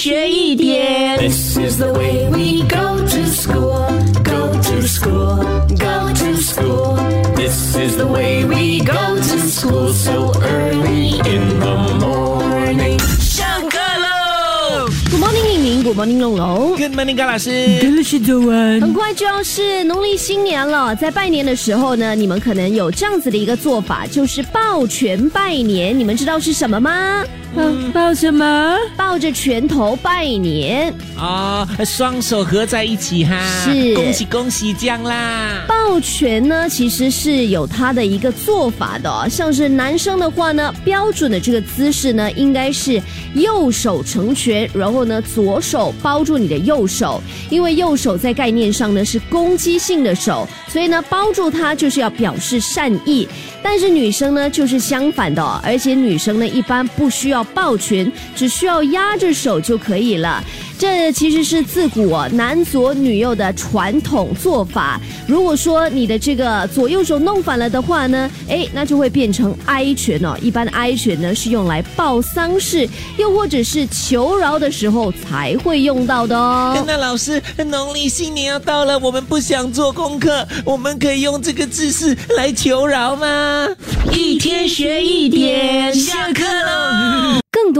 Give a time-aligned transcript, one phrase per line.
[0.00, 1.18] 学一点。
[1.18, 3.84] This is the way we go to school,
[4.24, 5.44] go to school,
[5.76, 6.96] go to school.
[7.36, 12.98] This is the way we go to school so early in the morning.
[13.20, 16.76] 上课喽！Good morning，玲玲，Good morning，龙龙。
[16.78, 17.50] Good morning，高老师。
[17.82, 18.80] 真是早安。
[18.80, 25.98] 很快就要是农历新年了，在拜年的时候呢，你们可能有这样子的一个做法，就是抱拳拜年。
[25.98, 27.22] 你们知道是什么吗？
[27.56, 28.76] 嗯，抱什么？
[29.10, 30.94] 抱着拳头拜年。
[31.18, 35.64] 哦，双手合在一起哈，是恭喜恭喜这样啦。
[35.66, 43.02] 抱拳呢，其实是有它的一个做法的、哦，像是男生的话呢，标准的这个姿势呢，应该是
[43.34, 47.20] 右手成拳，然后呢，左手包住你的右手，
[47.50, 53.26] 因为右手在概念上呢是攻击性的手，所以呢，包住它就是要表示善意。
[53.62, 60.42] 但是女生呢就是相反的、哦，而且女生呢一般不需要抱拳，只需要压着手就可以了。
[60.78, 64.98] 这其实是自古、哦、男左女右的传统做法。
[65.26, 70.34] 如果说你的这个左右手弄反了的话呢，哎，那就会变成哀拳哦。
[70.40, 76.82] 一般哀拳呢是用来报丧事，又或者是求饶的时候才会用到的哦。
[76.86, 83.68] 那老师，农历新年要到了，我们不想做功课，我们可以用这个姿势来求饶吗？
[84.12, 85.69] 一天学一点，下课喽！
[85.69, 85.69] 更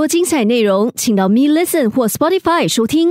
[0.00, 3.08] 多精彩内容，请到 Me Listen 或 Spotify 收听。